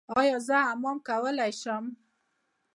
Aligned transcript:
ایا 0.19 0.37
زه 0.47 0.55
حمام 0.69 0.97
کولی 1.07 1.51
شم؟ 1.61 1.85